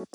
Hello, 0.00 0.08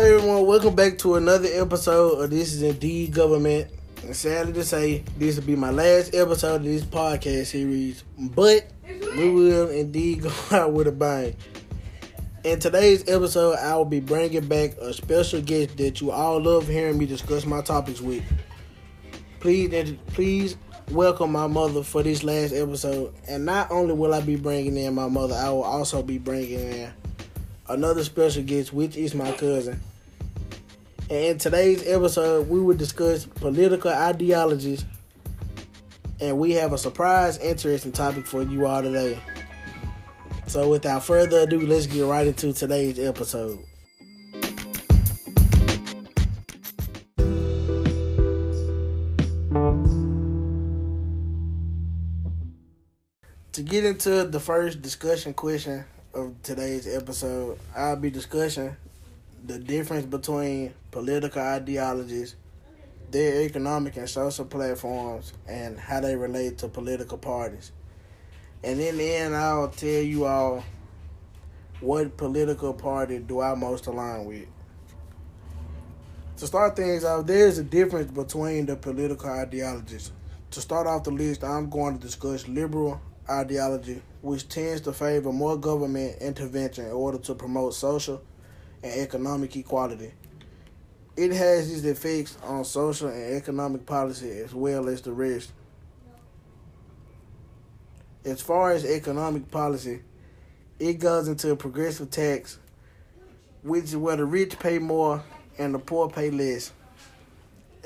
everyone. 0.00 0.46
Welcome 0.46 0.74
back 0.74 0.98
to 0.98 1.14
another 1.14 1.48
episode 1.52 2.20
of 2.20 2.30
This 2.30 2.52
Is 2.52 2.62
Indeed 2.62 3.14
Government. 3.14 3.70
And 4.02 4.16
sadly 4.16 4.54
to 4.54 4.64
say, 4.64 5.04
this 5.16 5.36
will 5.36 5.44
be 5.44 5.54
my 5.54 5.70
last 5.70 6.16
episode 6.16 6.56
of 6.56 6.64
this 6.64 6.82
podcast 6.82 7.46
series, 7.46 8.02
but 8.18 8.72
we 9.16 9.30
will 9.30 9.70
indeed 9.70 10.22
go 10.22 10.32
out 10.50 10.72
with 10.72 10.88
a 10.88 10.92
bang. 10.92 11.36
In 12.44 12.58
today's 12.58 13.08
episode, 13.08 13.56
I 13.56 13.74
will 13.74 13.86
be 13.86 14.00
bringing 14.00 14.46
back 14.46 14.76
a 14.76 14.92
special 14.92 15.40
guest 15.40 15.78
that 15.78 16.02
you 16.02 16.10
all 16.10 16.38
love 16.38 16.68
hearing 16.68 16.98
me 16.98 17.06
discuss 17.06 17.46
my 17.46 17.62
topics 17.62 18.02
with. 18.02 18.22
Please, 19.40 19.94
please 20.08 20.58
welcome 20.90 21.32
my 21.32 21.46
mother 21.46 21.82
for 21.82 22.02
this 22.02 22.22
last 22.22 22.52
episode. 22.52 23.14
And 23.26 23.46
not 23.46 23.70
only 23.70 23.94
will 23.94 24.12
I 24.12 24.20
be 24.20 24.36
bringing 24.36 24.76
in 24.76 24.94
my 24.94 25.08
mother, 25.08 25.34
I 25.34 25.48
will 25.48 25.62
also 25.62 26.02
be 26.02 26.18
bringing 26.18 26.60
in 26.60 26.92
another 27.66 28.04
special 28.04 28.42
guest, 28.42 28.74
which 28.74 28.94
is 28.98 29.14
my 29.14 29.32
cousin. 29.32 29.80
And 31.08 31.18
in 31.18 31.38
today's 31.38 31.88
episode, 31.88 32.50
we 32.50 32.60
will 32.60 32.76
discuss 32.76 33.24
political 33.24 33.90
ideologies, 33.90 34.84
and 36.20 36.38
we 36.38 36.52
have 36.52 36.74
a 36.74 36.78
surprise, 36.78 37.38
interesting 37.38 37.92
topic 37.92 38.26
for 38.26 38.42
you 38.42 38.66
all 38.66 38.82
today. 38.82 39.18
So, 40.46 40.68
without 40.68 41.04
further 41.04 41.40
ado, 41.40 41.66
let's 41.66 41.86
get 41.86 42.02
right 42.02 42.26
into 42.26 42.52
today's 42.52 42.98
episode. 42.98 43.58
To 53.52 53.62
get 53.62 53.84
into 53.84 54.24
the 54.24 54.40
first 54.40 54.82
discussion 54.82 55.32
question 55.32 55.84
of 56.12 56.34
today's 56.42 56.86
episode, 56.86 57.58
I'll 57.74 57.96
be 57.96 58.10
discussing 58.10 58.76
the 59.46 59.58
difference 59.58 60.06
between 60.06 60.74
political 60.90 61.40
ideologies, 61.40 62.34
their 63.10 63.42
economic 63.42 63.96
and 63.96 64.08
social 64.08 64.44
platforms, 64.44 65.32
and 65.48 65.78
how 65.78 66.00
they 66.00 66.16
relate 66.16 66.58
to 66.58 66.68
political 66.68 67.16
parties. 67.18 67.72
And 68.64 68.80
in 68.80 68.96
the 68.96 69.14
end, 69.16 69.36
I'll 69.36 69.68
tell 69.68 70.02
you 70.02 70.24
all 70.24 70.64
what 71.80 72.16
political 72.16 72.72
party 72.72 73.18
do 73.18 73.42
I 73.42 73.54
most 73.54 73.86
align 73.86 74.24
with. 74.24 74.46
To 76.38 76.46
start 76.46 76.74
things 76.74 77.04
off, 77.04 77.26
there's 77.26 77.58
a 77.58 77.62
difference 77.62 78.10
between 78.10 78.64
the 78.64 78.74
political 78.74 79.28
ideologies. 79.28 80.12
To 80.52 80.62
start 80.62 80.86
off 80.86 81.04
the 81.04 81.10
list, 81.10 81.44
I'm 81.44 81.68
going 81.68 81.98
to 81.98 82.00
discuss 82.00 82.48
liberal 82.48 83.02
ideology, 83.28 84.00
which 84.22 84.48
tends 84.48 84.80
to 84.82 84.94
favor 84.94 85.30
more 85.30 85.58
government 85.58 86.22
intervention 86.22 86.86
in 86.86 86.92
order 86.92 87.18
to 87.18 87.34
promote 87.34 87.74
social 87.74 88.22
and 88.82 88.92
economic 88.98 89.54
equality. 89.56 90.12
It 91.18 91.32
has 91.32 91.70
its 91.70 91.84
effects 91.84 92.38
on 92.42 92.64
social 92.64 93.08
and 93.08 93.36
economic 93.36 93.84
policy 93.84 94.30
as 94.38 94.54
well 94.54 94.88
as 94.88 95.02
the 95.02 95.12
rest. 95.12 95.52
As 98.24 98.40
far 98.40 98.72
as 98.72 98.86
economic 98.86 99.50
policy, 99.50 100.00
it 100.78 100.94
goes 100.94 101.28
into 101.28 101.50
a 101.50 101.56
progressive 101.56 102.10
tax, 102.10 102.58
which 103.62 103.84
is 103.84 103.96
where 103.96 104.16
the 104.16 104.24
rich 104.24 104.58
pay 104.58 104.78
more 104.78 105.22
and 105.58 105.74
the 105.74 105.78
poor 105.78 106.08
pay 106.08 106.30
less. 106.30 106.72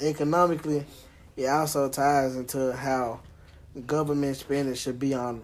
Economically, 0.00 0.86
it 1.36 1.46
also 1.46 1.88
ties 1.88 2.36
into 2.36 2.72
how 2.72 3.18
government 3.86 4.36
spending 4.36 4.76
should 4.76 5.00
be 5.00 5.12
on 5.12 5.42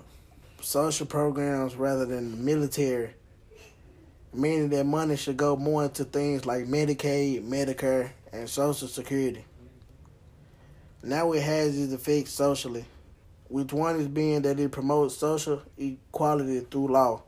social 0.60 1.06
programs 1.06 1.74
rather 1.74 2.06
than 2.06 2.44
military, 2.44 3.10
meaning 4.32 4.68
that 4.68 4.86
money 4.86 5.16
should 5.16 5.36
go 5.36 5.56
more 5.56 5.84
into 5.84 6.04
things 6.04 6.46
like 6.46 6.66
Medicaid, 6.66 7.44
Medicare, 7.48 8.10
and 8.32 8.48
Social 8.48 8.86
Security. 8.86 9.44
Now 11.02 11.32
it 11.32 11.42
has 11.42 11.76
its 11.76 11.92
effects 11.92 12.30
socially, 12.30 12.84
which 13.48 13.72
one 13.72 14.00
is 14.00 14.08
being 14.08 14.42
that 14.42 14.58
it 14.58 14.72
promotes 14.72 15.16
social 15.16 15.62
equality 15.76 16.60
through 16.60 16.88
law. 16.88 17.22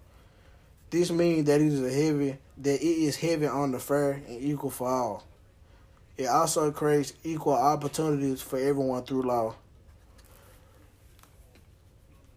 This 0.91 1.11
means 1.11 1.47
that 1.47 1.61
it 1.61 1.67
is 1.67 1.95
heavy 1.95 2.39
that 2.59 2.81
it 2.81 2.87
is 2.87 3.17
heavy 3.17 3.47
on 3.47 3.73
the 3.73 3.79
fair 3.79 4.13
and 4.13 4.43
equal 4.43 4.71
for 4.71 4.89
all. 4.89 5.25
It 6.17 6.27
also 6.27 6.71
creates 6.71 7.13
equal 7.23 7.53
opportunities 7.53 8.41
for 8.41 8.59
everyone 8.59 9.03
through 9.03 9.23
law. 9.23 9.55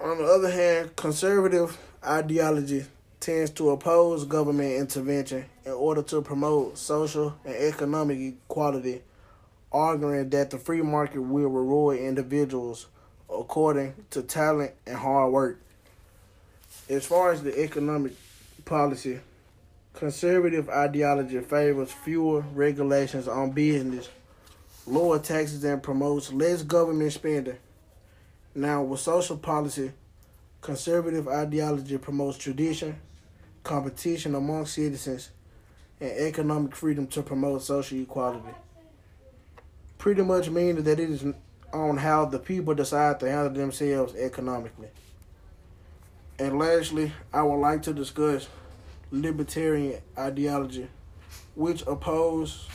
On 0.02 0.18
the 0.18 0.26
other 0.26 0.52
hand, 0.52 0.96
conservative 0.96 1.78
ideology 2.06 2.86
tends 3.20 3.52
to 3.52 3.70
oppose 3.70 4.26
government 4.26 4.74
intervention 4.74 5.46
in 5.66 5.72
order 5.72 6.02
to 6.04 6.22
promote 6.22 6.78
social 6.78 7.36
and 7.46 7.56
economic 7.56 8.20
equality, 8.20 9.02
arguing 9.72 10.30
that 10.30 10.50
the 10.50 10.58
free 10.58 10.82
market 10.82 11.22
will 11.22 11.50
reward 11.50 12.00
individuals 12.00 12.88
according 13.32 13.94
to 14.12 14.22
talent 14.22 14.72
and 14.86 14.98
hard 14.98 15.32
work. 15.32 15.60
As 16.90 17.06
far 17.06 17.32
as 17.32 17.44
the 17.44 17.62
economic 17.62 18.14
policy, 18.66 19.20
conservative 19.94 20.70
ideology 20.70 21.40
favors 21.40 21.92
fewer 21.92 22.42
regulations 22.54 23.28
on 23.28 23.52
business, 23.52 24.10
lower 24.88 25.20
taxes, 25.20 25.64
and 25.64 25.84
promotes 25.84 26.32
less 26.34 26.64
government 26.64 27.14
spending. 27.14 27.58
Now, 28.56 28.82
with 28.82 29.00
social 29.00 29.38
policy, 29.38 29.92
conservative 30.62 31.28
ideology 31.28 31.98
promotes 31.98 32.38
tradition, 32.38 32.96
competition 33.64 34.36
among 34.36 34.66
citizens, 34.66 35.30
and 36.00 36.12
economic 36.12 36.76
freedom 36.76 37.06
to 37.08 37.22
promote 37.22 37.62
social 37.62 38.00
equality. 38.00 38.50
Pretty 39.98 40.24
much 40.24 40.50
meaning 40.50 40.84
that 40.84 41.00
it 41.00 41.10
is 41.10 41.26
on 41.74 41.98
how 41.98 42.26
the 42.26 42.40
people 42.40 42.74
decide 42.74 43.20
to 43.20 43.30
handle 43.30 43.54
themselves 43.54 44.16
economically. 44.16 44.90
And 46.38 46.58
lastly, 46.58 47.12
I 47.34 47.44
would 47.44 47.60
like 47.60 47.82
to 47.84 47.94
discuss 47.94 48.48
libertarian 49.12 50.02
ideology, 50.18 50.88
which 51.56 51.82
opposes 51.88 52.68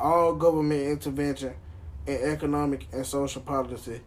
all 0.00 0.34
government 0.34 0.82
intervention 0.82 1.54
in 2.06 2.16
economic 2.32 2.86
and 2.92 3.06
social 3.06 3.42
policy 3.42 4.00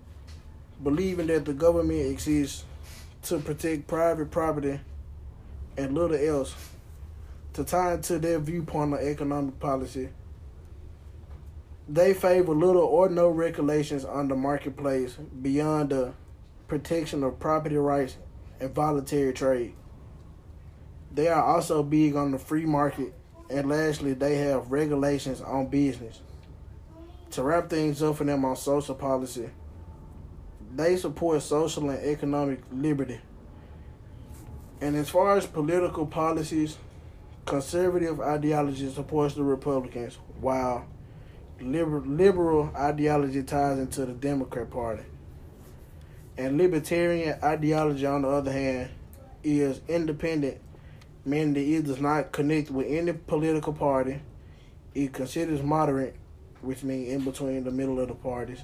believing 0.84 1.28
that 1.28 1.46
the 1.46 1.54
government 1.54 2.12
exists 2.12 2.64
to 3.24 3.40
protect 3.40 3.88
private 3.88 4.30
property 4.32 4.80
and 5.78 5.94
little 5.94 6.18
else. 6.18 6.56
To 7.54 7.64
tie 7.64 7.94
into 7.94 8.20
their 8.20 8.40
viewpoint 8.40 8.94
on 8.94 9.00
economic 9.00 9.60
policy, 9.60 10.10
they 11.88 12.14
favor 12.14 12.54
little 12.54 12.82
or 12.82 13.10
no 13.10 13.30
regulations 13.30 14.06
on 14.06 14.28
the 14.28 14.36
marketplace 14.36 15.18
beyond 15.42 15.90
the 15.90 16.14
protection 16.68 17.24
of 17.24 17.40
property 17.40 17.78
rights 17.78 18.18
and 18.60 18.74
voluntary 18.74 19.34
trade. 19.34 19.74
They 21.14 21.28
are 21.28 21.44
also 21.44 21.84
big 21.84 22.16
on 22.16 22.32
the 22.32 22.40
free 22.40 22.66
market, 22.66 23.14
and 23.50 23.70
lastly, 23.70 24.14
they 24.14 24.38
have 24.38 24.72
regulations 24.72 25.42
on 25.42 25.68
business. 25.68 26.22
To 27.32 27.44
wrap 27.44 27.70
things 27.70 28.02
up 28.02 28.18
for 28.18 28.24
them 28.24 28.44
on 28.46 28.56
social 28.56 28.96
policy, 28.96 29.50
they 30.76 30.98
support 30.98 31.42
social 31.42 31.90
and 31.90 32.04
economic 32.04 32.62
liberty. 32.72 33.20
And 34.82 34.96
as 34.96 35.10
far 35.10 35.38
as 35.38 35.46
political 35.46 36.06
policies, 36.06 36.78
conservative 37.46 38.20
ideology 38.20 38.92
supports 38.92 39.36
the 39.36 39.44
Republicans, 39.44 40.18
while 40.42 40.86
liberal, 41.62 42.04
liberal 42.06 42.72
ideology 42.76 43.44
ties 43.44 43.80
into 43.80 44.06
the 44.06 44.14
Democrat 44.14 44.70
Party. 44.70 45.04
And 46.38 46.58
libertarian 46.58 47.40
ideology, 47.44 48.06
on 48.06 48.24
the 48.24 48.30
other 48.30 48.52
hand, 48.52 48.90
is 49.44 49.80
independent, 49.88 50.60
meaning 51.24 51.54
that 51.54 51.62
it 51.62 51.86
does 51.86 52.02
not 52.02 52.32
connect 52.32 52.70
with 52.70 52.88
any 52.88 53.14
political 53.14 53.74
party. 53.74 54.20
It 54.94 55.14
considers 55.14 55.62
moderate, 55.62 56.16
which 56.62 56.84
means 56.84 57.10
in 57.10 57.24
between 57.24 57.64
the 57.64 57.72
middle 57.72 58.00
of 58.00 58.10
the 58.10 58.16
parties 58.16 58.62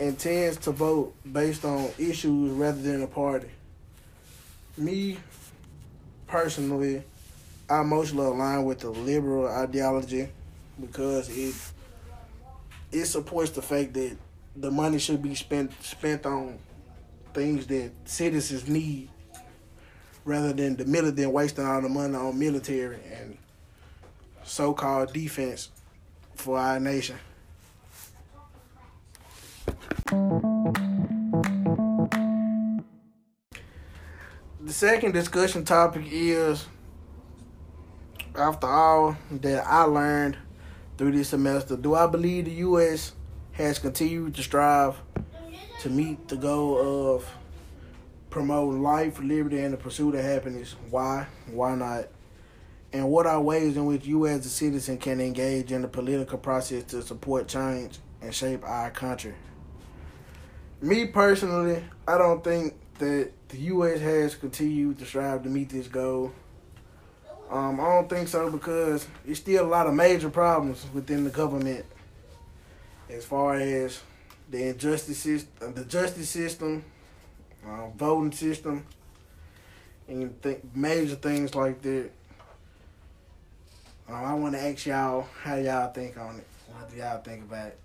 and 0.00 0.18
tends 0.18 0.56
to 0.56 0.70
vote 0.72 1.14
based 1.30 1.64
on 1.64 1.90
issues 1.98 2.50
rather 2.52 2.80
than 2.80 3.02
a 3.02 3.06
party. 3.06 3.48
Me, 4.78 5.18
personally, 6.26 7.02
I 7.68 7.82
mostly 7.82 8.24
align 8.24 8.64
with 8.64 8.80
the 8.80 8.90
liberal 8.90 9.46
ideology 9.46 10.28
because 10.80 11.28
it 11.28 11.54
it 12.92 13.04
supports 13.06 13.50
the 13.50 13.62
fact 13.62 13.94
that 13.94 14.16
the 14.56 14.70
money 14.70 14.98
should 14.98 15.22
be 15.22 15.34
spent 15.34 15.72
spent 15.82 16.26
on 16.26 16.58
things 17.32 17.66
that 17.68 17.92
citizens 18.04 18.68
need 18.68 19.08
rather 20.24 20.52
than 20.52 20.76
the 20.76 20.84
military 20.84 21.26
wasting 21.26 21.64
all 21.64 21.80
the 21.80 21.88
money 21.88 22.14
on 22.14 22.38
military 22.38 22.98
and 23.12 23.38
so 24.42 24.72
called 24.72 25.12
defense 25.12 25.70
for 26.34 26.58
our 26.58 26.80
nation. 26.80 27.16
The 34.62 34.72
second 34.72 35.12
discussion 35.12 35.64
topic 35.64 36.04
is 36.10 36.66
after 38.34 38.66
all 38.66 39.16
that 39.30 39.64
I 39.66 39.82
learned 39.84 40.36
through 41.00 41.12
this 41.12 41.30
semester, 41.30 41.78
do 41.78 41.94
I 41.94 42.06
believe 42.06 42.44
the 42.44 42.50
U.S. 42.50 43.14
has 43.52 43.78
continued 43.78 44.34
to 44.34 44.42
strive 44.42 44.96
to 45.80 45.88
meet 45.88 46.28
the 46.28 46.36
goal 46.36 47.14
of 47.14 47.26
promoting 48.28 48.82
life, 48.82 49.18
liberty, 49.18 49.60
and 49.60 49.72
the 49.72 49.78
pursuit 49.78 50.14
of 50.14 50.22
happiness? 50.22 50.76
Why? 50.90 51.26
Why 51.50 51.74
not? 51.74 52.08
And 52.92 53.08
what 53.08 53.24
are 53.24 53.40
ways 53.40 53.78
in 53.78 53.86
which 53.86 54.04
you 54.04 54.26
as 54.26 54.44
a 54.44 54.50
citizen 54.50 54.98
can 54.98 55.22
engage 55.22 55.72
in 55.72 55.80
the 55.80 55.88
political 55.88 56.36
process 56.36 56.84
to 56.88 57.00
support 57.00 57.48
change 57.48 57.98
and 58.20 58.34
shape 58.34 58.62
our 58.62 58.90
country? 58.90 59.32
Me 60.82 61.06
personally, 61.06 61.82
I 62.06 62.18
don't 62.18 62.44
think 62.44 62.74
that 62.98 63.30
the 63.48 63.56
U.S. 63.56 64.00
has 64.00 64.34
continued 64.34 64.98
to 64.98 65.06
strive 65.06 65.44
to 65.44 65.48
meet 65.48 65.70
this 65.70 65.88
goal. 65.88 66.30
Um, 67.50 67.80
I 67.80 67.84
don't 67.84 68.08
think 68.08 68.28
so 68.28 68.48
because 68.50 69.06
there's 69.24 69.38
still 69.38 69.64
a 69.64 69.68
lot 69.68 69.86
of 69.88 69.94
major 69.94 70.30
problems 70.30 70.86
within 70.94 71.24
the 71.24 71.30
government 71.30 71.84
as 73.08 73.24
far 73.24 73.54
as 73.56 74.00
the 74.50 74.68
injustice 74.68 75.18
system, 75.18 75.74
the 75.74 75.84
justice 75.84 76.28
system, 76.30 76.84
uh, 77.66 77.88
voting 77.96 78.30
system, 78.32 78.86
and 80.06 80.40
th- 80.42 80.60
major 80.74 81.16
things 81.16 81.54
like 81.56 81.82
that. 81.82 82.10
Um, 84.08 84.14
I 84.24 84.34
want 84.34 84.54
to 84.54 84.60
ask 84.60 84.86
y'all 84.86 85.26
how 85.42 85.56
y'all 85.56 85.92
think 85.92 86.16
on 86.18 86.36
it. 86.36 86.46
What 86.72 86.90
do 86.90 86.96
y'all 86.96 87.20
think 87.20 87.42
about 87.42 87.66
it? 87.68 87.78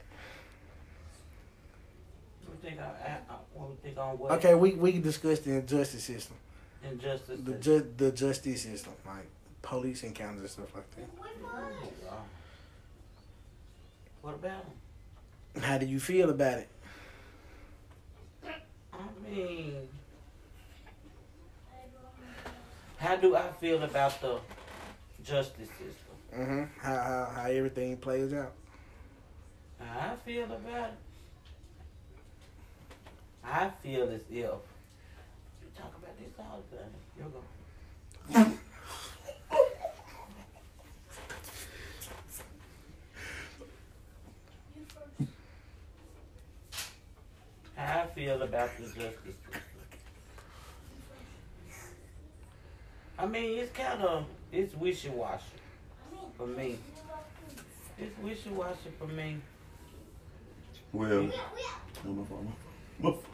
Think 2.61 2.79
uh, 2.79 3.33
what 3.53 3.69
we 3.69 3.75
think 3.83 3.97
on 3.97 4.17
what? 4.17 4.31
Okay, 4.33 4.55
we 4.55 4.73
we 4.73 4.91
can 4.91 5.01
discuss 5.01 5.39
the 5.39 5.51
injustice 5.57 6.03
system, 6.03 6.35
Injustice. 6.83 7.39
the 7.43 7.53
ju- 7.55 7.93
the 7.97 8.11
justice 8.11 8.63
system, 8.63 8.93
like 9.05 9.27
police 9.65 10.03
encounters 10.03 10.41
and 10.41 10.49
stuff 10.49 10.75
like 10.75 10.95
that. 10.95 11.09
What 14.21 14.35
about 14.35 14.63
them? 15.53 15.63
How 15.63 15.77
do 15.77 15.85
you 15.85 15.99
feel 15.99 16.29
about 16.29 16.59
it? 16.59 16.69
I 18.93 19.29
mean, 19.29 19.87
how 22.97 23.15
do 23.15 23.35
I 23.35 23.51
feel 23.59 23.83
about 23.83 24.21
the 24.21 24.39
justice 25.23 25.69
system? 25.69 26.15
Mm-hmm. 26.33 26.63
How, 26.79 26.95
how 26.95 27.31
how 27.35 27.45
everything 27.49 27.97
plays 27.97 28.33
out. 28.33 28.53
How 29.79 30.13
I 30.13 30.15
feel 30.25 30.45
about 30.45 30.89
it. 30.89 30.97
I 33.43 33.69
feel 33.83 34.03
as 34.09 34.21
if 34.21 34.29
you 34.31 34.49
talk 35.77 35.93
about 35.97 36.17
this 36.19 36.33
all 36.39 36.63
the 36.71 36.77
time. 36.77 36.87
You're 37.17 38.43
going. 38.43 38.59
I 47.85 48.05
feel 48.13 48.41
about 48.41 48.77
the 48.77 48.83
justice 48.83 48.93
system. 48.93 49.61
I 53.17 53.25
mean, 53.25 53.59
it's 53.59 53.71
kind 53.71 54.01
of 54.01 54.25
it's 54.51 54.75
wishy 54.75 55.09
washy 55.09 55.43
for 56.37 56.47
me. 56.47 56.77
It's 57.97 58.17
wishy 58.19 58.49
washy 58.49 58.89
for 58.99 59.07
me. 59.07 59.37
Well, 60.91 61.23
my 61.23 61.31
fault, 62.25 62.43
my 62.99 63.11
fault. 63.11 63.25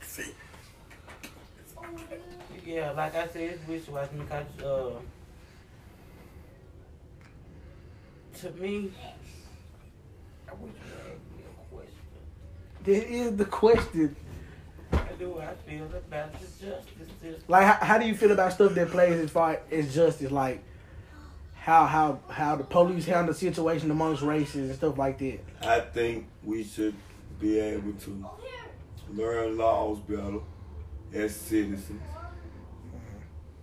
See. 0.00 0.32
Yeah, 2.66 2.90
like 2.92 3.14
I 3.14 3.26
said, 3.28 3.42
it's 3.42 3.68
wishy 3.68 3.90
washy 3.90 4.16
because 4.16 4.46
uh, 4.64 5.00
to 8.40 8.50
me, 8.52 8.90
I 10.48 10.54
wish 10.54 10.72
you 10.86 10.94
asked 10.94 11.30
me 11.36 11.42
a 11.44 11.74
question. 11.74 11.94
This 12.88 13.04
is 13.04 13.36
the 13.36 13.44
question. 13.44 14.16
How 14.90 15.04
do 15.18 15.38
I 15.38 15.52
feel 15.68 15.84
about 15.84 16.32
the 16.32 16.46
justice 16.46 17.08
system? 17.20 17.44
Like, 17.46 17.66
how, 17.66 17.84
how 17.84 17.98
do 17.98 18.06
you 18.06 18.14
feel 18.14 18.32
about 18.32 18.54
stuff 18.54 18.72
that 18.76 18.90
plays 18.90 19.20
as 19.20 19.28
far 19.28 19.60
as 19.70 19.94
justice? 19.94 20.30
Like, 20.30 20.64
how 21.52 21.84
how 21.84 22.20
how 22.30 22.56
the 22.56 22.64
police 22.64 23.04
handle 23.04 23.34
the 23.34 23.38
situation 23.38 23.90
amongst 23.90 24.22
races 24.22 24.70
and 24.70 24.74
stuff 24.74 24.96
like 24.96 25.18
that. 25.18 25.40
I 25.60 25.80
think 25.80 26.28
we 26.42 26.64
should 26.64 26.94
be 27.38 27.58
able 27.58 27.92
to 27.92 28.26
learn 29.12 29.58
laws 29.58 29.98
better 29.98 30.40
as 31.12 31.36
citizens. 31.36 32.00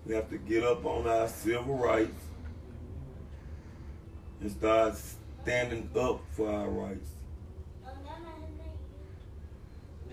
We 0.06 0.14
have 0.14 0.30
to 0.30 0.38
get 0.38 0.64
up 0.64 0.86
on 0.86 1.08
our 1.08 1.28
civil 1.28 1.76
rights 1.76 2.26
and 4.40 4.52
start 4.52 4.96
standing 5.42 5.90
up 5.96 6.22
for 6.36 6.48
our 6.48 6.70
rights. 6.70 7.10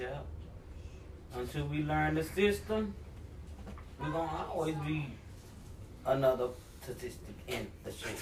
Yeah. 0.02 0.18
Until 1.38 1.66
we 1.66 1.82
learn 1.84 2.14
the 2.16 2.24
system, 2.24 2.94
we're 4.00 4.10
gonna 4.10 4.46
always 4.52 4.74
be 4.86 5.06
another 6.04 6.48
statistic 6.82 7.34
in 7.46 7.68
the 7.84 7.92
street. 7.92 8.16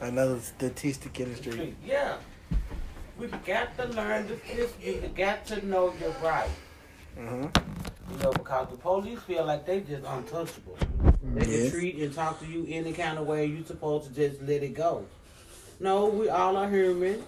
Another 0.00 0.40
statistic 0.40 1.20
in 1.20 1.30
the 1.30 1.36
street. 1.36 1.76
Yeah. 1.86 2.16
We 3.18 3.28
got 3.28 3.76
to 3.78 3.86
learn 3.88 4.26
the 4.26 4.36
system. 4.38 4.82
You 4.82 5.10
got 5.14 5.46
to 5.46 5.64
know 5.64 5.94
your 6.00 6.10
right. 6.22 6.50
Mm-hmm. 7.16 8.12
You 8.12 8.22
know, 8.22 8.32
because 8.32 8.68
the 8.70 8.76
police 8.76 9.20
feel 9.20 9.44
like 9.44 9.64
they 9.64 9.80
just 9.80 10.04
untouchable. 10.04 10.76
They 11.22 11.46
Yes. 11.46 11.70
can 11.70 11.78
treat 11.78 11.96
and 11.98 12.12
talk 12.12 12.40
to 12.40 12.46
you 12.46 12.66
any 12.68 12.92
kind 12.92 13.18
of 13.18 13.26
way. 13.28 13.46
You 13.46 13.62
supposed 13.64 14.08
to 14.08 14.14
just 14.14 14.42
let 14.42 14.64
it 14.64 14.74
go. 14.74 15.06
No, 15.78 16.06
we 16.06 16.28
all 16.28 16.56
are 16.56 16.68
human. 16.68 17.22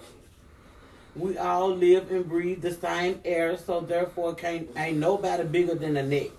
We 1.17 1.39
all 1.39 1.75
live 1.75 2.11
and 2.11 2.29
breathe 2.29 2.63
the 2.63 2.75
same 2.75 3.21
air, 3.25 3.57
so 3.57 3.81
therefore 3.81 4.35
can't 4.35 4.69
ain't 4.77 4.99
nobody 4.99 5.45
bigger 5.45 5.75
than 5.75 5.95
the 5.95 6.03
next. 6.03 6.33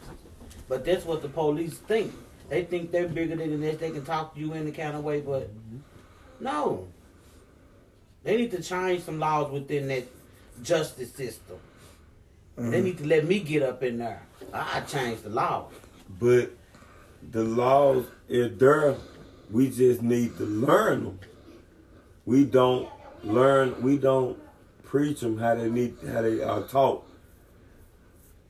But 0.67 0.83
that's 0.83 1.05
what 1.05 1.21
the 1.21 1.29
police 1.29 1.77
think. 1.77 2.13
They 2.49 2.63
think 2.63 2.91
they're 2.91 3.07
bigger 3.07 3.35
than 3.35 3.51
the 3.51 3.57
next. 3.57 3.79
They 3.79 3.91
can 3.91 4.03
talk 4.03 4.33
to 4.33 4.39
you 4.39 4.53
any 4.53 4.71
kind 4.71 4.95
of 4.95 5.03
way, 5.03 5.21
but 5.21 5.49
no. 6.39 6.87
They 8.23 8.37
need 8.37 8.51
to 8.51 8.61
change 8.61 9.03
some 9.03 9.19
laws 9.19 9.51
within 9.51 9.87
that 9.87 10.03
justice 10.63 11.11
system. 11.13 11.57
They 12.57 12.63
mm-hmm. 12.63 12.83
need 12.83 12.97
to 12.99 13.07
let 13.07 13.25
me 13.25 13.39
get 13.39 13.63
up 13.63 13.83
in 13.83 13.97
there. 13.97 14.23
I 14.53 14.81
change 14.81 15.21
the 15.21 15.29
law. 15.29 15.67
But 16.19 16.51
the 17.31 17.43
laws 17.43 18.05
is 18.27 18.57
there. 18.57 18.95
We 19.51 19.69
just 19.69 20.01
need 20.01 20.37
to 20.37 20.43
learn 20.43 21.03
them. 21.03 21.19
We 22.25 22.45
don't 22.45 22.89
learn. 23.23 23.81
We 23.81 23.97
don't 23.97 24.39
preach 24.95 25.19
them 25.19 25.37
how 25.37 25.53
they 25.55 25.69
need 25.69 25.93
how 26.07 26.21
they 26.21 26.41
are 26.41 26.61
taught. 26.61 27.05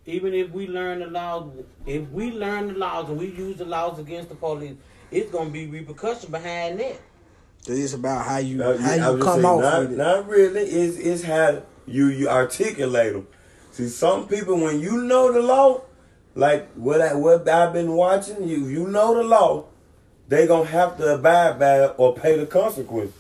Even 0.06 0.36
if 0.36 0.52
we 0.52 0.68
learn 0.68 1.00
the 1.00 1.08
laws, 1.08 1.50
if 1.88 2.08
we 2.12 2.32
learn 2.32 2.68
the 2.68 2.74
laws 2.76 3.10
and 3.10 3.18
we 3.18 3.32
use 3.32 3.58
the 3.58 3.66
laws 3.66 3.98
against 3.98 4.30
the 4.30 4.36
police, 4.36 4.76
it's 5.10 5.32
gonna 5.32 5.50
be 5.50 5.66
repercussion 5.66 6.30
behind 6.30 6.80
that. 6.80 7.02
It's 7.66 7.96
about 7.96 8.28
how 8.28 8.38
you 8.38 8.62
Uh, 8.62 8.78
how 8.78 9.14
you 9.14 9.24
come 9.24 9.42
saying, 9.42 9.46
off 9.46 9.62
not, 9.62 9.80
with 9.80 9.94
it. 9.94 9.98
Not 9.98 10.30
really. 10.30 10.62
It's, 10.62 10.98
it's 10.98 11.24
how 11.24 11.64
you, 11.88 12.10
you 12.10 12.30
articulate 12.30 13.14
them. 13.14 13.28
See, 13.72 13.88
some 13.88 14.28
people, 14.28 14.60
when 14.60 14.80
you 14.80 15.02
know 15.02 15.32
the 15.34 15.42
law, 15.42 15.82
like 16.36 16.72
what 16.74 17.02
I, 17.02 17.16
what 17.16 17.50
I've 17.50 17.74
been 17.74 17.94
watching, 17.94 18.48
you 18.48 18.68
you 18.68 18.88
know 18.88 19.16
the 19.16 19.24
law, 19.24 19.66
they 20.28 20.46
gonna 20.46 20.70
have 20.70 20.98
to 20.98 21.16
abide 21.16 21.58
by 21.58 21.86
it 21.86 21.96
or 21.98 22.14
pay 22.14 22.38
the 22.38 22.46
consequence. 22.46 23.14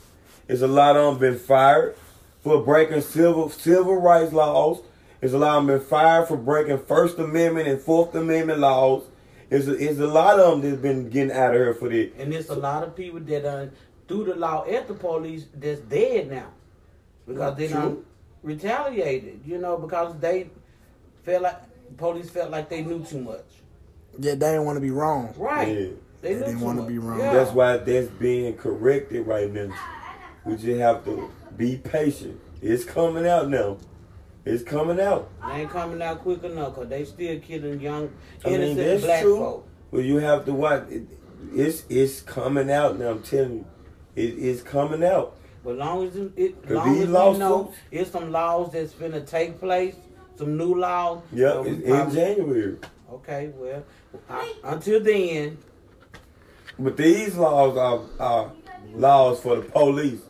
There's 0.45 0.61
a 0.61 0.67
lot 0.67 0.95
of 0.95 1.19
them 1.19 1.19
been 1.19 1.39
fired 1.39 1.95
for 2.45 2.61
breaking 2.61 3.01
civil 3.01 3.49
civil 3.49 3.95
rights 3.95 4.31
laws. 4.31 4.83
There's 5.19 5.33
a 5.33 5.39
lot 5.39 5.57
of 5.57 5.65
them 5.65 5.79
fired 5.79 6.27
for 6.27 6.37
breaking 6.37 6.77
First 6.77 7.17
Amendment 7.17 7.67
and 7.67 7.81
Fourth 7.81 8.13
Amendment 8.13 8.59
laws. 8.59 9.03
There's 9.49 9.67
a, 9.67 9.75
there's 9.75 9.99
a 9.99 10.05
lot 10.05 10.39
of 10.39 10.61
them 10.61 10.69
that's 10.69 10.79
been 10.79 11.09
getting 11.09 11.31
out 11.31 11.55
of 11.55 11.59
here 11.59 11.73
for 11.73 11.89
that. 11.89 12.13
And 12.19 12.31
it's 12.31 12.49
a 12.49 12.55
lot 12.55 12.83
of 12.83 12.95
people 12.95 13.19
that 13.19 13.43
done 13.43 13.71
threw 14.07 14.25
the 14.25 14.35
law 14.35 14.63
at 14.67 14.87
the 14.87 14.93
police 14.93 15.47
that's 15.55 15.79
dead 15.81 16.29
now. 16.29 16.51
Because 17.25 17.57
they 17.57 17.67
True. 17.67 17.81
done 17.81 18.05
retaliated, 18.43 19.41
you 19.43 19.57
know, 19.57 19.77
because 19.77 20.15
they 20.19 20.51
felt 21.23 21.41
like 21.41 21.97
police 21.97 22.29
felt 22.29 22.51
like 22.51 22.69
they 22.69 22.83
knew 22.83 23.03
too 23.03 23.21
much. 23.21 23.45
Yeah, 24.19 24.35
they 24.35 24.51
didn't 24.51 24.65
want 24.65 24.77
to 24.77 24.81
be 24.81 24.91
wrong. 24.91 25.33
Right. 25.35 25.67
Yeah. 25.67 25.87
They 26.21 26.35
They 26.35 26.45
didn't 26.45 26.61
wanna 26.61 26.83
be 26.83 26.99
wrong. 26.99 27.19
Yeah. 27.19 27.33
That's 27.33 27.51
why 27.51 27.77
that's 27.77 28.07
being 28.07 28.55
corrected 28.55 29.25
right 29.25 29.51
now. 29.51 29.73
We 30.45 30.57
just 30.57 30.79
have 30.79 31.03
to 31.05 31.31
be 31.57 31.77
patient. 31.77 32.39
It's 32.61 32.83
coming 32.83 33.27
out 33.27 33.49
now. 33.49 33.77
It's 34.45 34.63
coming 34.63 34.99
out. 34.99 35.29
They 35.47 35.61
ain't 35.61 35.69
coming 35.71 36.01
out 36.01 36.19
quick 36.21 36.43
enough 36.43 36.75
because 36.75 36.89
they 36.89 37.05
still 37.05 37.39
killing 37.39 37.79
young, 37.79 38.11
I 38.43 38.49
mean, 38.49 38.61
innocent 38.61 39.01
black 39.01 39.21
true. 39.23 39.37
folk. 39.37 39.67
Well, 39.91 40.01
you 40.01 40.17
have 40.17 40.45
to 40.45 40.53
watch. 40.53 40.87
It, 40.89 41.03
it's 41.53 41.83
it's 41.89 42.21
coming 42.21 42.69
out 42.71 42.99
now. 42.99 43.11
I'm 43.11 43.23
telling 43.23 43.53
you, 43.59 43.65
it, 44.15 44.21
it's 44.37 44.61
coming 44.61 45.03
out. 45.03 45.37
But 45.63 45.77
long 45.77 46.07
as 46.07 46.15
it, 46.15 46.69
long 46.69 46.89
as 46.89 47.07
we 47.07 47.11
know 47.11 47.29
lawsuits- 47.31 47.77
it's 47.91 48.11
some 48.11 48.31
laws 48.31 48.71
that's 48.71 48.93
finna 48.93 49.25
take 49.25 49.59
place, 49.59 49.95
some 50.35 50.57
new 50.57 50.75
laws. 50.75 51.23
Yeah, 51.33 51.53
so 51.53 51.63
in 51.65 52.11
January. 52.11 52.77
Okay, 53.11 53.51
well, 53.55 53.83
I, 54.29 54.53
until 54.63 54.99
then, 54.99 55.57
But 56.77 56.97
these 56.97 57.35
laws 57.35 57.77
are, 57.77 58.01
are 58.19 58.51
laws 58.93 59.39
for 59.39 59.55
the 59.57 59.61
police. 59.63 60.21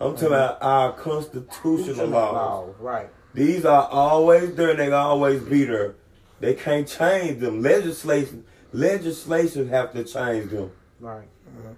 I'm 0.00 0.12
talking 0.14 0.28
about 0.28 0.58
our 0.62 0.92
constitutional 0.92 1.50
constitutional 1.76 2.08
laws. 2.08 2.74
right? 2.80 3.08
These 3.34 3.64
are 3.64 3.86
always 3.90 4.54
there. 4.54 4.70
and 4.70 4.78
They 4.78 4.90
always 4.92 5.42
be 5.42 5.64
there. 5.64 5.94
They 6.40 6.54
can't 6.54 6.88
change 6.88 7.40
them. 7.40 7.60
Legislation, 7.62 8.44
legislation 8.72 9.68
have 9.68 9.92
to 9.92 10.04
change 10.04 10.50
them, 10.50 10.70
Right. 11.00 11.28
Mm-hmm. 11.48 11.72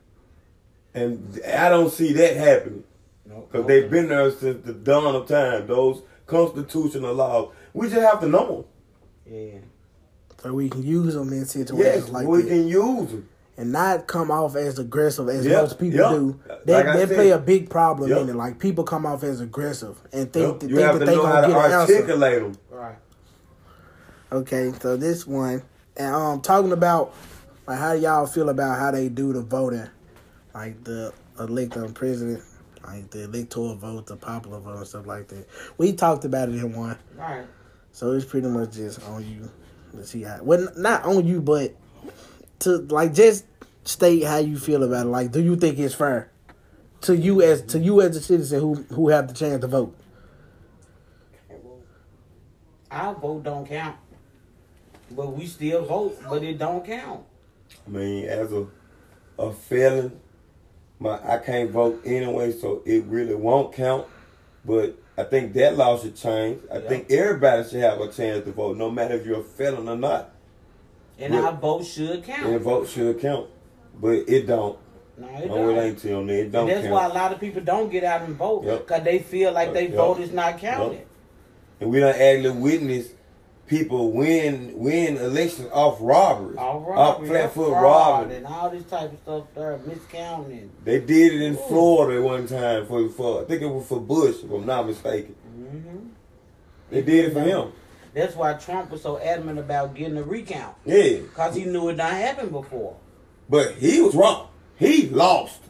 and 0.95 1.41
I 1.47 1.69
don't 1.69 1.91
see 1.91 2.13
that 2.13 2.37
happening 2.37 2.85
No, 3.27 3.41
because 3.41 3.63
no. 3.63 3.67
they've 3.69 3.91
been 3.91 4.09
there 4.09 4.31
since 4.31 4.65
the 4.65 4.73
dawn 4.73 5.15
of 5.17 5.27
time. 5.27 5.67
Those 5.67 6.03
constitutional 6.27 7.15
laws, 7.15 7.53
we 7.75 7.89
just 7.89 8.01
have 8.03 8.21
to 8.21 8.29
know 8.29 8.67
Yeah. 9.29 9.59
So 10.43 10.53
we 10.55 10.69
can 10.69 10.83
use 10.85 11.15
them 11.15 11.29
in 11.33 11.39
them. 11.41 11.47
situations 11.47 12.05
Yes, 12.05 12.09
like 12.09 12.27
we 12.27 12.43
that. 12.43 12.49
can 12.49 12.69
use 12.69 13.11
them. 13.11 13.29
And 13.57 13.71
not 13.73 14.07
come 14.07 14.31
off 14.31 14.57
as 14.57 14.79
aggressive 14.79 15.29
as 15.29 15.45
Yeah, 15.47 15.59
most 15.61 15.79
people 15.79 15.99
yeah. 16.01 16.11
do. 16.11 16.41
They, 16.65 16.73
Like 16.75 16.87
I 16.87 16.97
they 16.97 17.07
said. 17.07 17.15
play 17.17 17.31
a 17.31 17.39
big 17.39 17.69
problem 17.71 18.11
Yeah. 18.11 18.21
in 18.21 18.29
it. 18.31 18.35
Like 18.37 18.59
people 18.59 18.83
come 18.85 19.05
off 19.07 19.23
as 19.23 19.41
aggressive 19.41 19.99
and 20.13 20.33
think, 20.33 20.61
that 20.61 20.71
you 20.71 20.77
think 20.77 20.99
that 20.99 21.05
they 21.07 21.15
know 21.15 21.27
how 21.27 21.41
gonna 21.43 21.47
to 21.49 21.53
get 21.53 21.65
an 21.67 21.73
answer. 21.73 21.95
articulate 21.95 22.41
them. 22.43 22.57
Right. 22.71 22.97
Okay, 24.31 24.73
so 24.81 24.97
this 24.97 25.27
one, 25.27 25.63
and 25.97 26.15
um, 26.15 26.41
talking 26.41 26.73
about 26.73 27.15
like 27.67 27.79
how 27.79 27.93
y'all 27.93 28.27
feel 28.27 28.49
about 28.49 28.79
how 28.79 28.91
they 28.91 29.09
do 29.11 29.33
the 29.35 29.43
voting, 29.43 29.87
like 30.55 30.83
the 30.85 31.13
elect 31.39 31.77
on 31.77 31.93
president, 31.93 32.43
like 32.87 33.11
the 33.11 33.25
electoral 33.25 33.75
vote, 33.77 34.07
the 34.07 34.17
popular 34.17 34.59
vote, 34.61 34.79
and 34.79 34.87
stuff 34.87 35.07
like 35.07 35.29
that. 35.29 35.47
We 35.77 35.93
talked 35.93 36.25
about 36.25 36.49
it 36.49 36.55
in 36.55 36.73
one, 36.75 36.97
Right. 37.19 37.45
so 37.93 38.13
it's 38.13 38.25
pretty 38.25 38.49
much 38.49 38.73
just 38.73 39.03
on 39.07 39.23
you 39.27 39.51
to 39.99 40.07
see 40.07 40.23
how. 40.23 40.39
Well, 40.43 40.69
not 40.79 41.05
on 41.05 41.27
you, 41.27 41.43
but 41.43 41.75
to 42.63 42.79
like 42.79 43.15
just 43.15 43.45
state 43.85 44.25
how 44.25 44.39
you 44.39 44.59
feel 44.59 44.83
about 44.83 45.07
it. 45.07 45.11
Like, 45.11 45.33
do 45.33 45.43
you 45.43 45.57
think 45.57 45.79
it's 45.79 45.95
fair 45.95 46.31
to 47.03 47.17
you 47.17 47.43
as 47.43 47.63
to 47.63 47.79
you 47.79 48.01
as 48.01 48.17
a 48.17 48.21
citizen 48.21 48.61
who 48.61 48.75
who 48.95 49.09
have 49.09 49.29
the 49.29 49.35
chance 49.35 49.61
to 49.61 49.67
vote? 49.67 49.97
Our 52.91 53.15
vote 53.15 53.43
don't 53.45 53.67
count, 53.67 53.97
but 55.11 55.33
we 55.35 55.47
still 55.47 55.85
vote, 55.85 56.19
but 56.29 56.43
it 56.43 56.59
don't 56.59 56.85
count. 56.85 57.25
I 57.87 57.91
mean, 57.91 58.27
as 58.27 58.53
a 58.53 58.67
a 59.39 59.51
felon, 59.53 60.21
my 60.99 61.19
I 61.27 61.39
can't 61.39 61.71
vote 61.71 62.03
anyway, 62.05 62.53
so 62.53 62.83
it 62.85 63.05
really 63.07 63.35
won't 63.35 63.73
count. 63.75 64.07
But 64.65 64.97
I 65.17 65.25
think 65.25 65.55
that 65.55 65.77
law 65.77 65.99
should 65.99 66.17
change. 66.17 66.61
I 66.71 66.79
Yeah. 66.79 66.89
think 66.89 67.11
everybody 67.11 67.69
should 67.69 67.81
have 67.81 68.01
a 68.01 68.09
chance 68.13 68.45
to 68.45 68.53
vote, 68.53 68.77
no 68.77 68.91
matter 68.91 69.15
if 69.15 69.27
you're 69.27 69.41
a 69.41 69.45
felon 69.45 69.89
or 69.89 69.97
not. 69.97 70.32
And 71.19 71.35
our 71.35 71.53
vote 71.53 71.85
should 71.85 72.25
count. 72.25 72.47
And 72.47 72.61
vote 72.61 72.89
should 72.89 73.21
count, 73.21 73.49
but 74.01 74.11
it 74.29 74.47
don't. 74.47 74.79
no, 75.19 75.29
it 75.29 75.47
No, 75.49 75.55
don't. 75.57 75.77
it 75.77 75.81
ain't 75.83 75.99
till 75.99 76.27
then. 76.27 76.37
It 76.37 76.53
don't 76.53 76.63
And 76.69 76.71
that's 76.71 76.83
count. 76.89 76.93
why 76.95 77.07
a 77.07 77.13
lot 77.15 77.33
of 77.33 77.39
people 77.41 77.63
don't 77.63 77.91
get 77.91 78.03
out 78.05 78.23
and 78.23 78.35
vote 78.37 78.65
Yep. 78.65 78.79
because 78.87 79.03
they 79.05 79.19
feel 79.21 79.53
like 79.53 79.73
their 79.73 79.83
Yep. 79.85 79.95
vote 79.95 80.21
is 80.21 80.33
not 80.33 80.59
counted. 80.59 81.07
And 81.81 81.91
we 81.91 82.01
don't 82.01 82.15
actually 82.17 82.51
witness 82.51 83.09
people 83.67 84.11
win 84.13 84.73
win 84.77 85.17
elections 85.17 85.69
off 85.73 85.97
robberies, 86.01 86.59
off 86.59 86.83
robbery, 86.87 87.29
flat 87.29 87.53
foot 87.55 87.73
robbery. 87.73 88.37
and 88.37 88.47
all 88.47 88.69
this 88.71 88.85
type 88.85 89.13
of 89.13 89.19
stuff 89.23 89.45
there, 89.55 89.79
miscounting. 89.87 90.69
They 90.85 90.99
did 91.01 91.35
it 91.35 91.43
in 91.43 91.57
Florida 91.57 92.21
one 92.21 92.47
time 92.47 92.87
for 92.87 93.09
for 93.09 93.43
I 93.43 93.45
think 93.45 93.63
it 93.63 93.67
was 93.67 93.87
for 93.87 94.01
Bush, 94.01 94.37
if 94.45 94.51
I'm 94.51 94.67
not 94.67 94.87
mistaken. 94.87 95.35
Mm-hmm. 95.57 95.99
They 96.91 97.03
did 97.03 97.27
it 97.27 97.33
for 97.33 97.41
him. 97.41 97.73
That's 98.15 98.37
why 98.37 98.53
Trump 98.55 98.91
was 98.91 99.03
so 99.03 99.19
adamant 99.19 99.59
about 99.59 99.95
getting 99.95 100.19
a 100.19 100.23
recount 100.23 100.77
Yeah, 100.85 101.21
because 101.21 101.55
he 101.57 101.65
knew 101.65 101.89
it 101.89 101.97
not 101.97 102.13
happened 102.13 102.53
before. 102.53 102.97
but 103.49 103.73
he 103.77 104.01
was 104.01 104.15
wrong. 104.15 104.49
He 104.77 105.09
lost. 105.09 105.61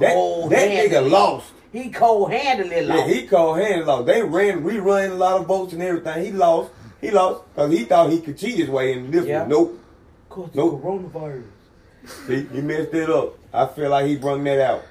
That, 0.00 0.12
Cold 0.12 0.50
that 0.50 0.68
nigga 0.68 1.08
lost. 1.08 1.52
He 1.72 1.88
cold 1.90 2.32
handedly 2.32 2.86
Yeah, 2.86 3.06
he 3.06 3.26
cold 3.26 3.58
hand 3.58 3.86
lost. 3.86 4.06
They 4.06 4.22
ran, 4.22 4.62
rerun 4.64 5.10
a 5.12 5.14
lot 5.14 5.40
of 5.40 5.46
votes 5.46 5.72
and 5.72 5.82
everything. 5.82 6.24
He 6.24 6.30
lost. 6.32 6.70
He 7.00 7.10
lost 7.10 7.44
because 7.54 7.72
he 7.72 7.84
thought 7.84 8.10
he 8.10 8.20
could 8.20 8.36
cheat 8.38 8.56
his 8.58 8.68
way 8.68 8.92
in 8.94 9.10
this 9.10 9.24
Yeah. 9.26 9.40
one. 9.42 9.48
Nope. 9.50 9.80
Cause 10.28 10.50
the 10.52 10.56
Nope. 10.58 10.82
coronavirus. 10.82 11.44
He, 12.26 12.42
he 12.54 12.60
messed 12.60 12.92
it 12.92 13.08
up. 13.08 13.38
I 13.52 13.66
feel 13.66 13.88
like 13.90 14.06
he 14.06 14.16
brung 14.16 14.42
that 14.44 14.60
out. 14.60 14.82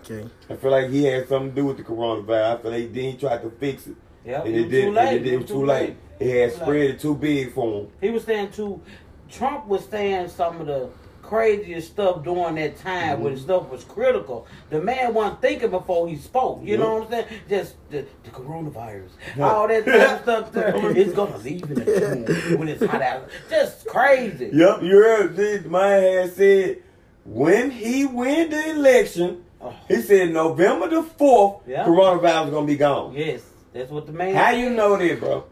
Okay, 0.00 0.28
I 0.50 0.56
feel 0.56 0.70
like 0.70 0.88
he 0.90 1.04
had 1.04 1.28
something 1.28 1.50
to 1.50 1.54
do 1.56 1.66
with 1.66 1.76
the 1.76 1.84
coronavirus. 1.84 2.58
I 2.58 2.62
feel 2.62 2.70
like 2.72 2.92
then 2.92 3.04
he 3.12 3.16
tried 3.16 3.42
to 3.42 3.50
fix 3.50 3.86
it. 3.86 3.94
Yep, 4.24 4.46
and 4.46 4.56
it 4.56 4.68
did. 4.68 4.70
too 4.82 4.86
and 4.88 4.94
late. 4.94 5.14
It, 5.16 5.24
did- 5.24 5.40
was 5.40 5.48
too 5.50 5.64
late. 5.66 5.96
It 6.20 6.40
had 6.40 6.50
Too 6.52 6.56
spread 6.60 6.90
it 6.90 7.00
too 7.00 7.14
big 7.16 7.52
for 7.52 7.80
him. 7.80 7.88
He 8.00 8.10
was 8.10 8.22
saying 8.24 8.52
too. 8.52 8.80
Trump 9.28 9.66
was 9.66 9.84
saying 9.86 10.28
some 10.28 10.60
of 10.60 10.66
the 10.68 10.88
craziest 11.22 11.88
stuff 11.92 12.22
during 12.22 12.54
that 12.56 12.76
time 12.76 13.14
Mm-hmm. 13.16 13.22
when 13.24 13.36
stuff 13.38 13.68
was 13.70 13.82
critical. 13.84 14.46
The 14.70 14.80
man 14.80 15.14
wasn't 15.14 15.40
thinking 15.40 15.70
before 15.70 16.06
he 16.08 16.16
spoke. 16.16 16.60
You 16.62 16.76
know 16.76 16.94
what 16.98 17.04
I'm 17.06 17.10
saying? 17.10 17.26
Just 17.48 17.74
the, 17.90 18.04
the 18.22 18.30
coronavirus, 18.30 19.08
all 19.40 19.66
that 19.66 19.84
type 19.84 20.28
of 20.28 20.48
stuff. 20.48 20.74
It's 20.96 21.12
gonna 21.12 21.38
leave 21.38 21.62
in 21.64 21.74
the 21.74 21.84
tomb 22.26 22.58
when 22.58 22.68
it's 22.68 22.84
hot 22.84 23.02
out. 23.02 23.28
Just 23.50 23.86
crazy. 23.86 24.50
Yep, 24.52 24.82
you 24.82 24.96
heard 24.96 25.34
this. 25.34 25.64
My 25.64 25.86
had 25.88 26.32
said 26.34 26.82
when 27.24 27.70
he 27.70 28.04
win 28.06 28.50
the 28.50 28.70
election, 28.70 29.44
Oh. 29.60 29.72
he 29.88 30.02
said 30.02 30.32
November 30.32 30.88
the 30.88 31.02
fourth, 31.04 31.64
coronavirus 31.66 32.50
gonna 32.50 32.66
be 32.66 32.76
gone. 32.76 33.14
Yes, 33.14 33.42
that's 33.72 33.90
what 33.90 34.06
the 34.06 34.12
man. 34.12 34.34
How 34.34 34.50
you 34.50 34.70
know 34.70 34.96
that, 34.96 35.20
bro? 35.20 35.44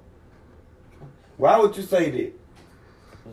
Why 1.36 1.58
would 1.58 1.76
you 1.76 1.82
say 1.82 2.10
that? 2.10 2.40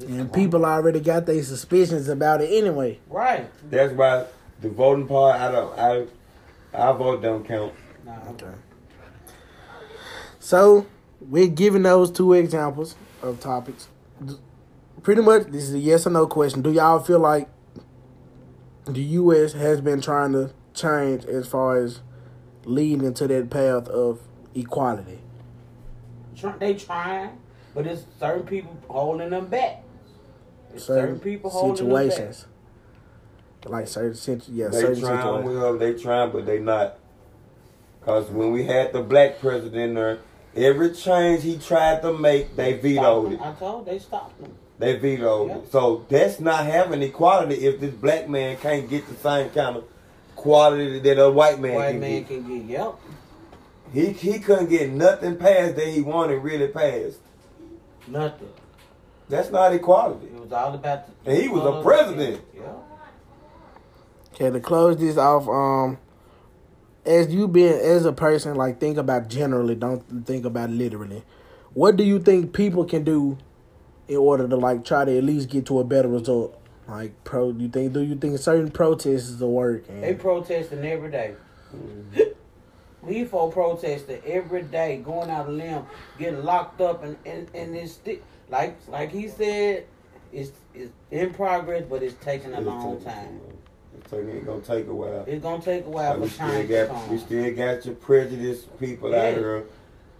and 0.06 0.32
people 0.32 0.66
already 0.66 1.00
got 1.00 1.26
their 1.26 1.42
suspicions 1.44 2.08
about 2.08 2.42
it 2.42 2.50
anyway. 2.52 3.00
Right. 3.08 3.50
That's 3.70 3.94
why 3.94 4.26
the 4.62 4.70
voting 4.70 5.08
part, 5.08 5.40
I 5.40 5.52
don't, 5.52 5.80
I, 5.80 6.06
I 6.74 6.92
vote 6.94 7.22
don't 7.22 7.46
count. 7.46 7.74
Nah, 8.06 8.30
Okay. 8.30 8.46
So 10.40 10.86
we're 11.20 11.48
giving 11.48 11.84
those 11.84 12.12
two 12.12 12.34
examples 12.34 12.96
of 13.22 13.40
topics. 13.40 13.90
Pretty 15.04 15.22
much, 15.22 15.48
this 15.48 15.64
is 15.64 15.74
a 15.74 15.80
yes 15.80 16.08
or 16.08 16.12
no 16.12 16.28
question. 16.28 16.62
Do 16.62 16.72
y'all 16.72 17.00
feel 17.00 17.20
like 17.20 17.50
the 18.86 19.02
U.S. 19.02 19.54
has 19.54 19.82
been 19.82 20.00
trying 20.00 20.32
to 20.34 20.52
change 20.74 21.26
as 21.26 21.48
far 21.48 21.78
as 21.78 22.02
leading 22.64 23.06
into 23.06 23.28
that 23.28 23.50
path 23.50 23.88
of 23.90 24.22
equality? 24.60 25.20
Try- 26.36 26.58
they 26.58 26.74
trying, 26.76 27.38
but 27.74 27.88
it's 27.88 28.04
certain 28.20 28.46
people 28.46 28.78
holding 28.90 29.30
them 29.30 29.48
back. 29.48 29.84
It's 30.74 30.86
certain, 30.86 31.20
people 31.20 31.50
holding 31.50 31.78
situations, 31.78 32.46
like 33.66 33.88
certain 33.88 34.14
situ- 34.16 34.52
yeah, 34.52 34.68
They 34.68 34.82
certain 34.82 35.00
trying, 35.02 35.20
situations. 35.22 35.56
well, 35.60 35.78
they 35.78 35.94
trying, 35.94 36.32
but 36.32 36.46
they 36.46 36.60
not. 36.60 36.98
Cause 38.02 38.30
when 38.30 38.52
we 38.52 38.64
had 38.64 38.94
the 38.94 39.02
black 39.02 39.40
president 39.40 39.96
there, 39.96 40.20
every 40.56 40.92
change 40.94 41.44
he 41.44 41.58
tried 41.58 42.02
to 42.04 42.14
make, 42.14 42.56
they 42.56 42.74
them 42.74 42.82
vetoed 42.82 43.34
it. 43.34 43.42
I 43.42 43.52
told 43.54 43.86
they 43.86 44.00
stopped 44.00 44.40
them. 44.42 44.54
They 44.80 44.96
vetoed 44.98 45.48
Yeah. 45.50 45.58
it. 45.58 45.72
So 45.72 46.06
that's 46.08 46.40
not 46.40 46.66
having 46.66 47.02
equality 47.02 47.56
if 47.66 47.80
this 47.80 47.94
black 47.94 48.30
man 48.30 48.58
can't 48.58 48.88
get 48.90 49.08
the 49.10 49.16
same 49.16 49.50
kind 49.50 49.78
of 49.78 49.86
quality 50.36 51.00
that 51.00 51.20
a 51.22 51.32
white 51.32 51.60
man 51.60 51.74
White 51.74 51.92
can 51.92 52.00
man 52.00 52.12
get. 52.24 52.28
can 52.28 52.48
get 52.48 52.66
yep. 52.66 52.96
He 53.94 54.08
he 54.12 54.40
couldn't 54.40 54.70
get 54.70 54.92
nothing 54.92 55.38
passed 55.38 55.76
that 55.76 55.88
he 55.88 56.02
wanted 56.02 56.38
really 56.38 56.68
passed. 56.68 57.20
Nothing. 58.08 58.50
That's 59.30 59.50
not 59.50 59.74
equality. 59.74 60.28
It 60.28 60.40
was 60.40 60.52
all 60.52 60.74
about. 60.74 61.08
The 61.24 61.32
And 61.32 61.42
he 61.42 61.50
was 61.50 61.62
a 61.62 61.64
color 61.64 61.78
of 61.78 61.84
the 61.84 61.90
president. 61.90 62.42
Yeah. 62.56 62.64
Okay, 64.34 64.52
to 64.52 64.60
close 64.60 64.98
this 64.98 65.18
off, 65.18 65.48
um, 65.48 65.98
as 67.06 67.34
you 67.34 67.48
being 67.48 67.74
as 67.74 68.06
a 68.06 68.14
person, 68.14 68.56
like 68.56 68.80
think 68.80 68.98
about 68.98 69.30
generally, 69.30 69.76
don't 69.76 70.26
think 70.26 70.46
about 70.46 70.70
literally. 70.70 71.24
What 71.74 71.96
do 71.96 72.04
you 72.04 72.20
think 72.20 72.54
people 72.54 72.86
can 72.86 73.04
do 73.04 73.38
in 74.08 74.18
order 74.18 74.48
to 74.48 74.56
like 74.56 74.86
try 74.86 75.06
to 75.06 75.18
at 75.18 75.24
least 75.24 75.50
get 75.50 75.66
to 75.68 75.80
a 75.80 75.84
better 75.84 76.08
result? 76.08 76.62
Like 76.88 77.24
pro, 77.24 77.52
you 77.52 77.68
think 77.68 77.94
do 77.94 78.02
you 78.02 78.16
think 78.16 78.38
certain 78.40 78.72
protests 78.72 79.40
will 79.40 79.52
work? 79.52 79.88
They 79.88 80.14
protesting 80.14 80.86
every 80.86 81.12
day. 81.12 81.36
We 83.02 83.26
for 83.26 83.52
protesting 83.52 84.22
every 84.26 84.64
day, 84.64 84.98
going 84.98 85.30
out 85.30 85.48
of 85.48 85.54
limb, 85.54 85.84
getting 86.18 86.44
locked 86.44 86.82
up, 86.82 87.04
and 87.04 87.16
and 87.26 87.48
and 87.54 87.76
it's 87.76 88.00
like 88.50 88.78
like 88.88 89.12
he 89.12 89.28
said, 89.28 89.86
it's 90.34 90.52
it's 90.74 90.92
in 91.12 91.34
progress, 91.34 91.84
but 91.90 92.04
it's 92.04 92.16
taking 92.24 92.54
a 92.54 92.62
long 92.62 93.00
time. 93.02 93.40
So 94.10 94.18
it 94.18 94.46
gonna 94.46 94.62
take 94.62 94.88
a 94.88 94.94
while. 94.94 95.26
It's 95.28 95.44
gonna 95.44 95.62
take 95.62 95.86
a 95.86 95.90
while 95.90 96.18
we 96.20 96.28
for 96.28 96.34
still 96.34 96.68
got 96.88 97.10
we 97.10 97.18
still 97.18 97.56
got 97.56 97.86
your 97.86 97.96
prejudiced 97.96 98.78
people 98.80 99.14
out 99.14 99.34
here. 99.34 99.64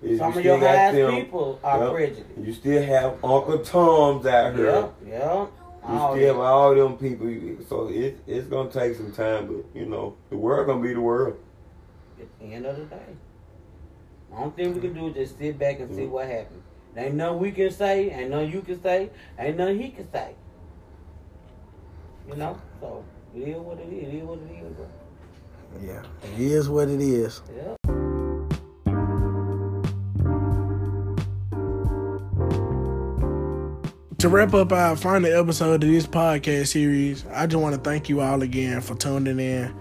You- 0.02 0.18
Some 0.18 0.34
you 0.34 0.40
of 0.40 0.46
your 0.46 0.58
still 0.58 0.60
got 0.60 0.76
highest 0.78 0.96
them. 0.96 1.16
people 1.16 1.60
are 1.64 1.84
Yep. 1.86 1.94
prejudiced. 1.94 2.26
You 2.44 2.54
still 2.54 2.84
have 2.84 3.14
Uncle 3.24 3.60
Toms 3.60 4.26
out 4.28 4.56
here. 4.56 4.66
Yep, 4.66 4.94
yep. 5.08 5.52
All 5.84 6.14
still 6.16 6.28
have 6.36 6.40
all 6.40 6.76
them 6.76 6.98
people. 6.98 7.28
So 7.68 7.88
it, 7.90 8.20
it's 8.28 8.48
gonna 8.48 8.70
take 8.70 8.96
some 8.96 9.12
time, 9.12 9.48
but 9.48 9.80
you 9.80 9.86
know, 9.88 10.14
the 10.30 10.38
world 10.38 10.68
gonna 10.68 10.82
be 10.84 10.94
the 10.94 11.02
world. 11.02 11.38
At 12.20 12.40
the 12.40 12.54
end 12.54 12.66
of 12.66 12.78
the 12.78 12.86
day. 12.86 12.98
The 14.30 14.36
Only 14.36 14.52
thing 14.56 14.74
we 14.74 14.82
can 14.82 14.94
do 14.94 15.08
is 15.08 15.14
just 15.16 15.38
sit 15.38 15.58
back 15.58 15.80
and 15.80 15.90
see 15.96 16.02
Mhm. 16.04 16.10
what 16.10 16.28
happens. 16.28 16.64
Ain't 16.96 17.14
nothing 17.16 17.40
we 17.40 17.52
can 17.52 17.70
say, 17.70 18.10
ain't 18.10 18.32
nothing 18.32 18.52
you 18.52 18.62
can 18.62 18.82
say, 18.82 19.10
ain't 19.38 19.58
nothing 19.58 19.80
he 19.80 19.90
can 19.90 20.12
say. 20.12 20.34
You 22.28 22.36
know? 22.36 22.58
So 22.82 23.04
it 23.36 23.48
is 23.48 23.58
what 23.58 23.78
it 23.80 23.94
is, 23.94 24.08
it 24.08 24.16
is 24.16 24.24
what 24.24 24.40
it 24.40 24.52
is, 24.52 24.74
bro. 24.74 24.88
Yeah, 25.82 26.04
it 26.34 26.40
is 26.40 26.70
what 26.70 26.90
it 26.90 27.00
is. 27.02 27.42
Yeah. 27.56 27.76
To 34.20 34.30
wrap 34.30 34.56
up 34.56 34.72
our 34.72 34.96
final 34.96 35.32
episode 35.32 35.84
of 35.84 35.90
this 35.92 36.08
podcast 36.08 36.70
series, 36.70 37.24
I 37.32 37.46
just 37.46 37.62
want 37.62 37.76
to 37.76 37.82
thank 37.82 38.10
you 38.10 38.22
all 38.22 38.42
again 38.42 38.82
for 38.82 38.96
tuning 38.96 39.40
in 39.40 39.72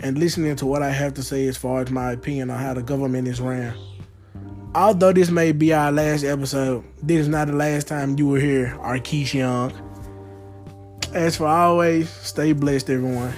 and 0.00 0.18
listening 0.18 0.56
to 0.56 0.66
what 0.66 0.82
I 0.82 0.90
have 0.90 1.14
to 1.14 1.22
say 1.22 1.46
as 1.46 1.56
far 1.56 1.80
as 1.82 1.90
my 1.90 2.12
opinion 2.12 2.50
on 2.50 2.58
how 2.58 2.74
the 2.74 2.82
government 2.82 3.28
is 3.28 3.40
ran. 3.40 3.74
Although 4.74 5.12
this 5.12 5.30
may 5.30 5.52
be 5.52 5.72
our 5.72 5.90
last 5.90 6.22
episode, 6.22 6.84
this 7.02 7.20
is 7.20 7.28
not 7.28 7.46
the 7.46 7.54
last 7.54 7.88
time 7.88 8.18
you 8.18 8.26
will 8.26 8.40
hear 8.40 8.76
Arkeisha 8.80 9.34
Young. 9.34 9.72
As 11.14 11.36
for 11.36 11.46
always, 11.46 12.10
stay 12.10 12.52
blessed, 12.52 12.90
everyone. 12.90 13.32